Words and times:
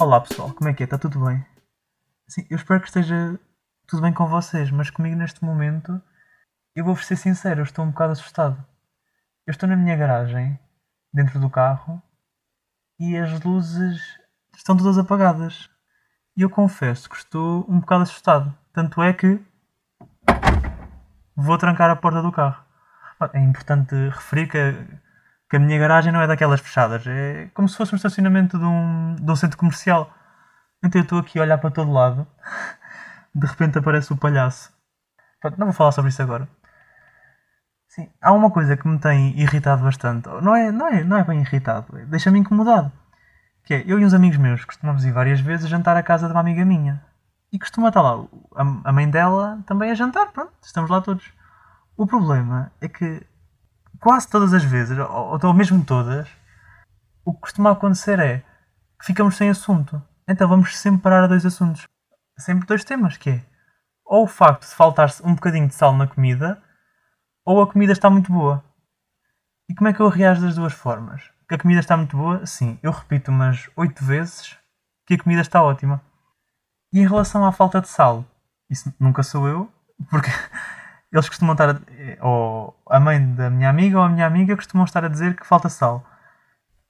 Olá 0.00 0.20
pessoal, 0.20 0.52
como 0.52 0.70
é 0.70 0.72
que 0.72 0.84
é? 0.84 0.84
Está 0.84 0.96
tudo 0.96 1.24
bem? 1.24 1.44
Sim, 2.28 2.46
eu 2.48 2.56
espero 2.56 2.80
que 2.80 2.86
esteja 2.86 3.36
tudo 3.84 4.00
bem 4.00 4.12
com 4.12 4.28
vocês, 4.28 4.70
mas 4.70 4.90
comigo 4.90 5.16
neste 5.16 5.44
momento, 5.44 6.00
eu 6.72 6.84
vou-vos 6.84 7.04
ser 7.04 7.16
sincero, 7.16 7.58
eu 7.58 7.64
estou 7.64 7.84
um 7.84 7.90
bocado 7.90 8.12
assustado. 8.12 8.64
Eu 9.44 9.50
estou 9.50 9.68
na 9.68 9.74
minha 9.74 9.96
garagem, 9.96 10.56
dentro 11.12 11.40
do 11.40 11.50
carro, 11.50 12.00
e 12.96 13.16
as 13.16 13.40
luzes 13.42 14.00
estão 14.56 14.76
todas 14.76 14.98
apagadas. 14.98 15.68
E 16.36 16.42
eu 16.42 16.48
confesso 16.48 17.10
que 17.10 17.16
estou 17.16 17.66
um 17.68 17.80
bocado 17.80 18.04
assustado. 18.04 18.56
Tanto 18.72 19.02
é 19.02 19.12
que 19.12 19.44
vou 21.34 21.58
trancar 21.58 21.90
a 21.90 21.96
porta 21.96 22.22
do 22.22 22.30
carro. 22.30 22.64
É 23.32 23.40
importante 23.40 23.96
referir 24.10 24.46
que, 24.46 24.58
que 25.48 25.56
a 25.56 25.58
minha 25.58 25.78
garagem 25.78 26.12
não 26.12 26.20
é 26.20 26.26
daquelas 26.26 26.60
fechadas. 26.60 27.06
É 27.06 27.48
como 27.54 27.68
se 27.68 27.76
fosse 27.76 27.94
um 27.94 27.96
estacionamento 27.96 28.58
de 28.58 28.64
um, 28.64 29.16
de 29.16 29.30
um 29.30 29.36
centro 29.36 29.56
comercial. 29.58 30.12
Então 30.82 31.00
eu 31.00 31.04
estou 31.04 31.18
aqui 31.18 31.38
a 31.38 31.42
olhar 31.42 31.58
para 31.58 31.70
todo 31.70 31.92
lado. 31.92 32.26
De 33.34 33.46
repente 33.46 33.78
aparece 33.78 34.12
o 34.12 34.16
palhaço. 34.16 34.72
Pronto, 35.40 35.58
não 35.58 35.66
vou 35.66 35.74
falar 35.74 35.92
sobre 35.92 36.10
isso 36.10 36.22
agora. 36.22 36.48
Sim, 37.88 38.10
há 38.20 38.32
uma 38.32 38.50
coisa 38.50 38.76
que 38.76 38.86
me 38.86 38.98
tem 38.98 39.38
irritado 39.38 39.82
bastante. 39.82 40.28
Não 40.42 40.54
é, 40.54 40.70
não 40.70 40.88
é, 40.88 41.04
não 41.04 41.16
é 41.16 41.24
bem 41.24 41.40
irritado, 41.40 41.86
deixa-me 42.06 42.38
incomodado. 42.38 42.92
Que 43.64 43.74
é, 43.74 43.84
eu 43.86 43.98
e 43.98 44.04
uns 44.04 44.14
amigos 44.14 44.38
meus 44.38 44.64
costumamos 44.64 45.04
ir 45.04 45.12
várias 45.12 45.40
vezes 45.40 45.68
jantar 45.68 45.96
à 45.96 46.02
casa 46.02 46.26
de 46.26 46.32
uma 46.32 46.40
amiga 46.40 46.64
minha. 46.64 47.02
E 47.52 47.58
costuma 47.58 47.88
estar 47.88 48.02
lá 48.02 48.24
a, 48.56 48.90
a 48.90 48.92
mãe 48.92 49.08
dela 49.08 49.62
também 49.66 49.90
a 49.90 49.94
jantar, 49.94 50.32
pronto, 50.32 50.52
estamos 50.62 50.90
lá 50.90 51.00
todos. 51.00 51.32
O 51.96 52.06
problema 52.06 52.72
é 52.80 52.88
que 52.88 53.26
quase 54.00 54.28
todas 54.28 54.52
as 54.54 54.64
vezes, 54.64 54.96
ou, 54.98 55.38
ou 55.42 55.54
mesmo 55.54 55.84
todas, 55.84 56.28
o 57.24 57.34
que 57.34 57.40
costuma 57.40 57.72
acontecer 57.72 58.18
é 58.18 58.38
que 58.98 59.06
ficamos 59.06 59.36
sem 59.36 59.50
assunto. 59.50 60.02
Então 60.26 60.48
vamos 60.48 60.76
sempre 60.76 61.02
parar 61.02 61.24
a 61.24 61.26
dois 61.26 61.44
assuntos. 61.44 61.86
Sempre 62.38 62.66
dois 62.66 62.84
temas, 62.84 63.16
que 63.16 63.30
é 63.30 63.44
ou 64.04 64.24
o 64.24 64.28
facto 64.28 64.62
de 64.62 64.74
faltar 64.74 65.10
um 65.22 65.34
bocadinho 65.34 65.68
de 65.68 65.74
sal 65.74 65.94
na 65.94 66.06
comida, 66.06 66.62
ou 67.44 67.60
a 67.60 67.70
comida 67.70 67.92
está 67.92 68.08
muito 68.08 68.32
boa. 68.32 68.64
E 69.68 69.74
como 69.74 69.88
é 69.88 69.92
que 69.92 70.00
eu 70.00 70.08
reajo 70.08 70.40
das 70.40 70.54
duas 70.54 70.72
formas? 70.72 71.30
que 71.48 71.54
a 71.54 71.58
comida 71.58 71.80
está 71.80 71.96
muito 71.96 72.14
boa, 72.14 72.44
sim, 72.44 72.78
eu 72.82 72.92
repito 72.92 73.30
umas 73.30 73.70
8 73.74 74.04
vezes 74.04 74.58
que 75.06 75.14
a 75.14 75.18
comida 75.18 75.40
está 75.40 75.62
ótima. 75.62 76.02
E 76.92 77.00
em 77.00 77.08
relação 77.08 77.44
à 77.44 77.50
falta 77.50 77.80
de 77.80 77.88
sal, 77.88 78.24
isso 78.68 78.92
nunca 79.00 79.22
sou 79.22 79.48
eu, 79.48 79.72
porque 80.10 80.28
eles 81.12 81.28
costumam 81.28 81.52
estar 81.52 81.70
a, 81.70 82.26
ou 82.26 82.78
a 82.88 83.00
mãe 83.00 83.34
da 83.34 83.50
minha 83.50 83.70
amiga 83.70 83.98
ou 83.98 84.04
a 84.04 84.08
minha 84.08 84.26
amiga 84.26 84.56
costumam 84.56 84.84
estar 84.84 85.04
a 85.04 85.08
dizer 85.08 85.34
que 85.34 85.46
falta 85.46 85.68
sal. 85.68 86.04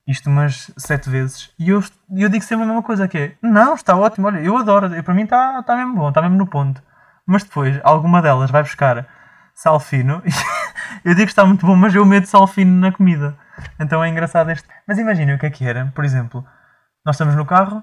Isto 0.07 0.31
umas 0.31 0.73
7 0.77 1.11
vezes. 1.11 1.53
E 1.59 1.69
eu, 1.69 1.83
eu 2.17 2.29
digo 2.29 2.43
sempre 2.43 2.65
a 2.65 2.67
mesma 2.67 2.83
coisa, 2.83 3.07
que 3.07 3.19
é, 3.19 3.37
não, 3.43 3.75
está 3.75 3.95
ótimo, 3.95 4.27
olha, 4.27 4.39
eu 4.41 4.57
adoro, 4.57 4.91
para 5.03 5.15
mim 5.15 5.25
está, 5.25 5.61
está 5.61 5.77
mesmo 5.77 5.95
bom, 5.95 6.09
está 6.09 6.23
mesmo 6.23 6.37
no 6.37 6.47
ponto. 6.47 6.83
Mas 7.27 7.45
depois, 7.45 7.79
alguma 7.85 8.23
delas 8.23 8.51
vai 8.51 8.63
buscar 8.63 9.07
sal 9.55 9.79
fino 9.79 10.23
e 10.25 10.31
eu 11.05 11.15
digo 11.15 11.27
que 11.27 11.33
está 11.33 11.45
muito 11.45 11.67
bom, 11.67 11.77
mas 11.77 11.95
eu 11.95 12.05
meto 12.07 12.27
sal 12.27 12.47
fino 12.47 12.81
na 12.81 12.91
comida. 12.91 13.37
Então 13.79 14.03
é 14.03 14.09
engraçado 14.09 14.51
este. 14.51 14.67
Mas 14.87 14.99
imaginem 14.99 15.35
o 15.35 15.39
que 15.39 15.47
é 15.47 15.51
que 15.51 15.65
era. 15.67 15.93
Por 15.95 16.05
exemplo, 16.05 16.45
nós 17.05 17.17
estamos 17.17 17.35
no 17.35 17.45
carro 17.45 17.83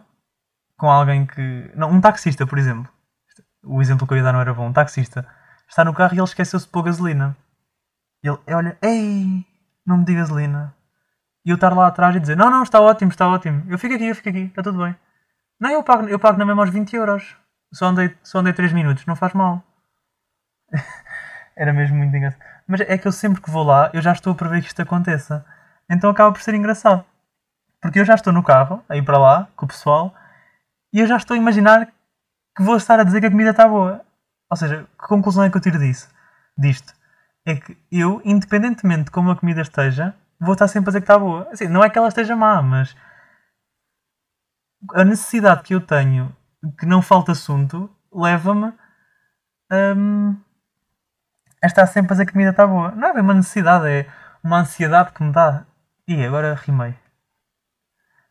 com 0.78 0.90
alguém 0.90 1.26
que. 1.26 1.72
Não, 1.76 1.92
um 1.92 2.02
taxista, 2.02 2.48
por 2.48 2.58
exemplo. 2.58 2.92
O 3.64 3.82
exemplo 3.82 4.08
que 4.08 4.14
eu 4.14 4.18
ia 4.18 4.24
dar 4.24 4.34
não 4.34 4.42
era 4.42 4.54
bom. 4.54 4.68
Um 4.68 4.74
taxista 4.74 5.28
está 5.68 5.84
no 5.84 5.94
carro 5.94 6.14
e 6.14 6.18
ele 6.18 6.24
esqueceu-se 6.24 6.66
de 6.66 6.72
pôr 6.72 6.84
gasolina. 6.84 7.36
Ele 8.24 8.38
olha, 8.50 8.78
ei, 8.82 9.46
não 9.86 9.98
me 9.98 10.06
dê 10.06 10.16
gasolina. 10.16 10.74
E 11.46 11.50
eu 11.52 11.56
estar 11.56 11.74
lá 11.74 11.88
atrás 11.88 12.16
e 12.16 12.20
dizer, 12.20 12.36
não, 12.36 12.50
não, 12.50 12.64
está 12.64 12.82
ótimo, 12.82 13.12
está 13.12 13.28
ótimo. 13.28 13.64
Eu 13.70 13.78
fico 13.78 13.94
aqui, 13.94 14.08
eu 14.08 14.16
fico 14.16 14.30
aqui, 14.30 14.46
está 14.46 14.64
tudo 14.64 14.84
bem. 14.84 14.96
Não, 15.60 15.70
eu 15.70 15.84
pago, 15.84 16.08
eu 16.08 16.20
pago 16.20 16.38
na 16.38 16.46
mesma 16.46 16.64
aos 16.64 16.72
20 16.72 16.96
euros. 16.96 17.38
Só 17.74 17.88
andei, 17.88 18.16
só 18.24 18.40
andei 18.40 18.54
3 18.54 18.74
minutos, 18.74 19.06
não 19.06 19.16
faz 19.16 19.34
mal. 19.34 19.64
era 21.56 21.72
mesmo 21.72 21.98
muito 21.98 22.16
engraçado. 22.16 22.42
Mas 22.68 22.82
é 22.82 22.98
que 22.98 23.08
eu 23.08 23.12
sempre 23.12 23.42
que 23.42 23.50
vou 23.50 23.64
lá, 23.64 23.92
eu 23.94 24.02
já 24.02 24.12
estou 24.12 24.34
a 24.34 24.36
prever 24.36 24.62
que 24.62 24.68
isto 24.68 24.82
aconteça. 24.82 25.46
Então 25.90 26.10
acaba 26.10 26.32
por 26.32 26.42
ser 26.42 26.56
engraçado. 26.56 27.06
Porque 27.80 28.00
eu 28.00 28.06
já 28.06 28.16
estou 28.16 28.34
no 28.34 28.42
carro, 28.42 28.84
a 28.90 28.98
ir 28.98 29.04
para 29.04 29.20
lá, 29.20 29.48
com 29.56 29.66
o 29.66 29.68
pessoal, 29.68 30.14
e 30.92 31.00
eu 31.00 31.08
já 31.08 31.18
estou 31.18 31.36
a 31.36 31.38
imaginar 31.38 31.88
que 32.56 32.64
vou 32.64 32.78
estar 32.78 33.00
a 33.00 33.04
dizer 33.04 33.20
que 33.22 33.28
a 33.28 33.32
comida 33.32 33.52
está 33.52 33.68
boa. 33.68 34.02
Ou 34.50 34.58
seja, 34.58 34.88
que 35.00 35.08
conclusão 35.08 35.44
é 35.44 35.50
que 35.50 35.58
eu 35.58 35.62
tiro 35.62 35.80
disso? 35.80 36.10
Disto? 36.58 36.94
É 37.46 37.56
que 37.56 37.78
eu, 37.92 38.22
independentemente 38.24 39.06
de 39.06 39.12
como 39.12 39.32
a 39.32 39.36
comida 39.36 39.62
esteja, 39.62 40.16
vou 40.40 40.54
estar 40.54 40.68
sempre 40.68 40.90
a 40.90 40.92
dizer 40.92 41.02
que 41.02 41.04
está 41.04 41.20
boa. 41.20 41.48
Assim, 41.52 41.68
não 41.68 41.84
é 41.84 41.90
que 41.90 41.98
ela 41.98 42.08
esteja 42.08 42.36
má, 42.36 42.62
mas 42.62 42.96
a 44.94 45.04
necessidade 45.04 45.64
que 45.64 45.74
eu 45.74 45.82
tenho 45.82 46.36
que 46.80 46.86
não 46.86 47.02
falta 47.02 47.32
assunto 47.32 47.90
leva-me 48.12 48.74
um, 49.72 50.36
a 51.62 51.68
estar 51.68 51.86
sempre 51.88 52.12
a 52.12 52.14
dizer 52.14 52.26
que 52.26 52.32
a 52.32 52.34
comida 52.34 52.52
está 52.52 52.66
boa. 52.66 52.92
Não 52.92 53.10
é 53.10 53.14
bem 53.14 53.22
uma 53.22 53.34
necessidade, 53.34 53.88
é 53.88 54.12
uma 54.44 54.60
ansiedade 54.60 55.12
que 55.12 55.24
me 55.24 55.32
dá. 55.32 55.66
E 56.08 56.24
agora 56.24 56.54
rimei. 56.56 56.96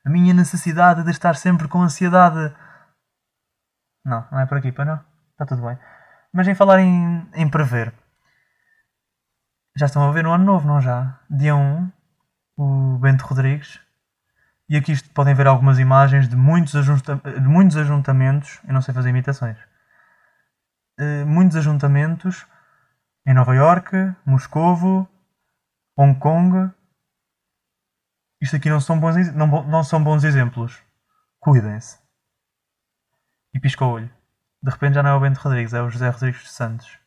A 0.05 0.11
minha 0.11 0.35
necessidade 0.35 1.03
de 1.03 1.11
estar 1.11 1.35
sempre 1.35 1.67
com 1.67 1.83
ansiedade. 1.83 2.55
Não, 4.05 4.27
não 4.31 4.41
é 4.41 4.47
por 4.47 4.59
aqui, 4.59 4.71
para 4.71 4.85
não. 4.85 5.05
Está 5.33 5.47
tudo 5.47 5.67
bem. 5.67 5.79
Mas 6.35 6.49
em 6.49 6.55
falar 6.55 6.81
em, 6.81 7.27
em 7.35 7.49
prever. 7.49 7.95
Já 9.77 9.87
estão 9.87 10.09
a 10.09 10.13
ver 10.13 10.25
no 10.25 10.33
ano 10.33 10.45
novo, 10.45 10.67
não 10.67 10.81
já? 10.81 11.21
Dia 11.31 11.55
1, 11.55 11.93
o 12.57 12.99
Bento 12.99 13.25
Rodrigues. 13.25 13.81
E 14.69 14.77
aqui 14.77 14.93
podem 15.11 15.35
ver 15.35 15.47
algumas 15.47 15.79
imagens 15.79 16.29
de 16.29 16.37
muitos, 16.37 16.75
ajunta 16.75 17.17
de 17.17 17.49
muitos 17.49 17.77
ajuntamentos. 17.77 18.61
Eu 18.67 18.75
não 18.75 18.83
sei 18.83 18.93
fazer 18.93 19.11
imitações. 19.11 19.59
Uh, 21.01 21.27
muitos 21.27 21.57
ajuntamentos 21.57 22.47
em 23.27 23.35
Nova 23.35 23.55
York, 23.55 23.91
Moscovo, 24.27 25.09
Hong 25.97 26.19
Kong 26.19 26.75
isto 28.45 28.57
aqui 28.57 28.69
não 28.69 28.79
são 28.79 29.01
bons, 29.01 29.33
não, 29.33 29.47
não 29.47 29.83
são 29.83 30.05
bons 30.05 30.23
exemplos. 30.23 30.83
Cuidem-se. 31.41 31.99
E 33.55 33.59
pisca 33.59 33.87
o 33.87 33.89
olho. 33.89 34.11
De 34.65 34.71
repente 34.71 34.95
já 34.95 35.03
não 35.03 35.11
é 35.11 35.15
o 35.15 35.21
Bento 35.21 35.41
Rodrigues, 35.41 35.75
é 35.75 35.83
o 35.83 35.91
José 35.91 36.09
Rodrigues 36.09 36.41
dos 36.41 36.53
Santos. 36.53 36.99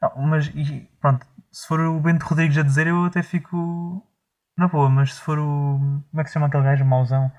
Não, 0.00 0.16
mas 0.22 0.46
e, 0.54 0.88
pronto, 0.98 1.26
se 1.50 1.68
for 1.68 1.78
o 1.78 2.00
Bento 2.00 2.24
Rodrigues 2.24 2.56
a 2.56 2.62
dizer, 2.62 2.86
eu 2.86 3.04
até 3.04 3.22
fico 3.22 4.02
na 4.56 4.66
boa, 4.66 4.88
mas 4.88 5.12
se 5.12 5.20
for 5.20 5.38
o. 5.38 5.78
Como 6.10 6.20
é 6.20 6.24
que 6.24 6.30
se 6.30 6.32
chama 6.32 6.46
aquele 6.46 6.64
gajo 6.64 6.86
mauzão? 6.86 7.30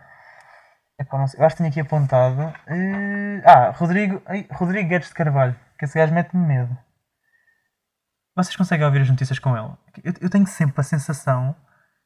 Epá, 1.00 1.18
não 1.18 1.28
sei. 1.28 1.40
Eu 1.40 1.46
acho 1.46 1.56
que 1.56 1.64
tenho 1.64 1.72
aqui 1.72 1.80
apontado. 1.80 2.40
Uh, 2.40 3.42
ah, 3.46 3.72
Rodrigo, 3.72 4.22
ai, 4.28 4.48
Rodrigo 4.52 4.88
Guedes 4.88 5.08
de 5.08 5.16
Carvalho. 5.16 5.56
Que 5.80 5.86
esse 5.86 5.98
gajo 5.98 6.14
mete-me 6.14 6.46
medo. 6.46 6.78
Vocês 8.36 8.56
conseguem 8.56 8.86
ouvir 8.86 9.02
as 9.02 9.10
notícias 9.10 9.40
com 9.40 9.58
ele? 9.58 9.72
Eu, 10.04 10.14
eu 10.22 10.30
tenho 10.30 10.46
sempre 10.46 10.80
a 10.82 10.84
sensação 10.84 11.56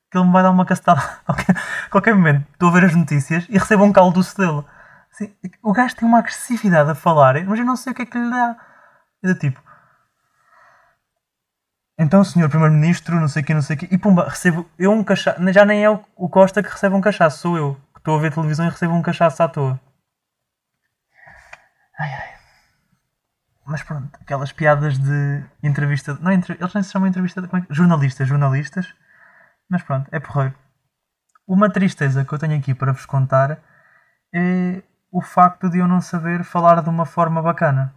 que 0.09 0.17
ele 0.17 0.25
me 0.25 0.31
vai 0.31 0.41
dar 0.41 0.51
uma 0.51 0.65
castada 0.65 1.01
a 1.27 1.89
qualquer 1.89 2.15
momento. 2.15 2.47
Estou 2.53 2.69
a 2.69 2.71
ver 2.71 2.85
as 2.85 2.95
notícias 2.95 3.45
e 3.49 3.57
recebo 3.57 3.83
um 3.83 3.91
caldoço 3.91 4.37
dele. 4.37 4.63
Assim, 5.17 5.35
o 5.63 5.73
gajo 5.73 5.95
tem 5.95 6.07
uma 6.07 6.19
agressividade 6.19 6.91
a 6.91 6.95
falar, 6.95 7.43
mas 7.43 7.57
eu 7.57 7.65
não 7.65 7.75
sei 7.75 7.91
o 7.91 7.95
que 7.95 8.03
é 8.03 8.05
que 8.05 8.17
lhe 8.17 8.29
dá. 8.29 8.55
É 9.23 9.27
do 9.27 9.39
tipo. 9.39 9.59
Então, 11.99 12.23
senhor 12.23 12.47
Primeiro-Ministro, 12.47 13.19
não 13.19 13.27
sei 13.27 13.41
o 13.41 13.45
que, 13.45 13.53
não 13.55 13.61
sei 13.63 13.75
o 13.75 13.79
que. 13.79 13.87
E 13.91 13.97
pumba, 13.97 14.29
recebo 14.29 14.69
eu 14.77 14.91
um 14.91 15.03
cachaço. 15.03 15.39
Já 15.51 15.65
nem 15.65 15.83
é 15.83 15.89
o 15.89 16.29
Costa 16.29 16.61
que 16.61 16.69
recebe 16.69 16.95
um 16.95 17.01
cachaço, 17.01 17.39
sou 17.39 17.57
eu. 17.57 17.73
Que 17.93 17.99
estou 17.99 18.15
a 18.15 18.21
ver 18.21 18.31
televisão 18.31 18.67
e 18.67 18.69
recebo 18.69 18.93
um 18.93 19.01
cachaço 19.01 19.41
à 19.41 19.47
toa. 19.49 19.79
Ai 21.99 22.13
ai. 22.13 22.37
Mas 23.65 23.81
pronto, 23.81 24.15
aquelas 24.21 24.51
piadas 24.51 24.99
de 24.99 25.43
entrevista. 25.63 26.15
Não, 26.21 26.31
entre, 26.31 26.55
eles 26.59 26.73
nem 26.73 26.83
se 26.83 26.91
chamam 26.91 27.07
entrevista. 27.07 27.41
De, 27.41 27.47
é 27.47 27.65
jornalistas, 27.71 28.27
jornalistas 28.27 28.93
mas 29.69 29.83
pronto, 29.83 30.07
é 30.11 30.19
porreiro. 30.19 30.55
Uma 31.47 31.69
tristeza 31.71 32.23
que 32.25 32.33
eu 32.33 32.39
tenho 32.39 32.57
aqui 32.57 32.73
para 32.73 32.93
vos 32.93 33.05
contar 33.05 33.59
é 34.33 34.81
o 35.11 35.21
facto 35.21 35.69
de 35.69 35.79
eu 35.79 35.87
não 35.87 36.01
saber 36.01 36.43
falar 36.43 36.81
de 36.81 36.89
uma 36.89 37.05
forma 37.05 37.41
bacana. 37.41 37.93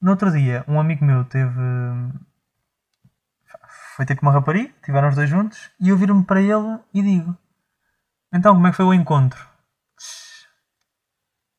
No 0.00 0.10
outro 0.10 0.30
dia, 0.30 0.64
um 0.68 0.78
amigo 0.78 1.04
meu 1.04 1.24
teve. 1.24 1.60
Foi 3.96 4.04
ter 4.04 4.16
com 4.16 4.26
uma 4.26 4.32
rapariga, 4.32 4.72
estiveram 4.76 5.08
os 5.08 5.14
dois 5.14 5.30
juntos, 5.30 5.70
e 5.80 5.88
eu 5.88 5.96
viro-me 5.96 6.24
para 6.24 6.40
ele 6.40 6.78
e 6.92 7.02
digo: 7.02 7.36
Então, 8.32 8.54
como 8.54 8.66
é 8.66 8.70
que 8.70 8.76
foi 8.76 8.84
o 8.84 8.94
encontro? 8.94 9.48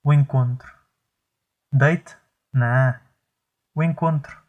O 0.03 0.13
encontro. 0.13 0.71
Date? 1.71 2.15
Não. 2.53 2.93
O 3.73 3.81
encontro. 3.81 4.39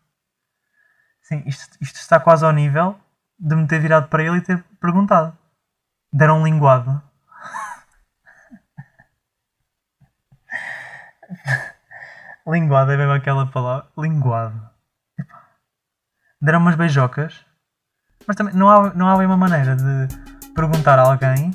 Sim, 1.23 1.43
isto, 1.47 1.77
isto 1.81 1.97
está 1.97 2.21
quase 2.21 2.45
ao 2.45 2.53
nível 2.53 3.01
de 3.39 3.57
me 3.57 3.67
ter 3.67 3.81
virado 3.81 4.09
para 4.09 4.23
ele 4.23 4.37
e 4.39 4.43
ter 4.43 4.63
perguntado. 4.81 5.37
Deram 6.13 6.45
linguado. 6.45 7.03
Linguado 12.47 12.93
é 12.93 12.97
mesmo 12.97 13.13
aquela 13.13 13.47
palavra. 13.47 13.89
Linguado. 13.99 14.71
Deram 16.41 16.61
umas 16.61 16.77
beijocas. 16.77 17.45
Mas 18.27 18.37
também 18.37 18.55
não 18.55 18.69
há, 18.69 18.95
não 18.95 19.09
há 19.09 19.17
uma 19.17 19.37
maneira 19.37 19.77
de 19.77 20.09
perguntar 20.55 20.99
a 20.99 21.03
alguém 21.03 21.51